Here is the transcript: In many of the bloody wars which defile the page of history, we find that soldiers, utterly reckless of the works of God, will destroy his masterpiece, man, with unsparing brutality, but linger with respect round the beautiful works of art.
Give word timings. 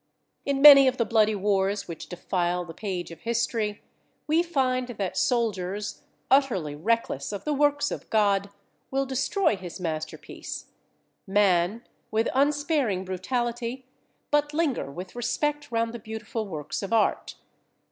In 0.45 0.63
many 0.63 0.87
of 0.87 0.97
the 0.97 1.05
bloody 1.05 1.35
wars 1.35 1.87
which 1.87 2.09
defile 2.09 2.65
the 2.65 2.73
page 2.73 3.11
of 3.11 3.19
history, 3.19 3.83
we 4.25 4.41
find 4.41 4.87
that 4.87 5.15
soldiers, 5.15 6.01
utterly 6.31 6.73
reckless 6.73 7.31
of 7.31 7.43
the 7.43 7.53
works 7.53 7.91
of 7.91 8.09
God, 8.09 8.49
will 8.89 9.05
destroy 9.05 9.55
his 9.55 9.79
masterpiece, 9.79 10.71
man, 11.27 11.83
with 12.09 12.29
unsparing 12.33 13.05
brutality, 13.05 13.85
but 14.31 14.55
linger 14.55 14.89
with 14.89 15.15
respect 15.15 15.71
round 15.71 15.93
the 15.93 15.99
beautiful 15.99 16.47
works 16.47 16.81
of 16.81 16.91
art. 16.91 17.35